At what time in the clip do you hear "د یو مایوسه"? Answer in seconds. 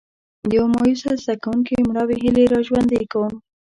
0.49-1.11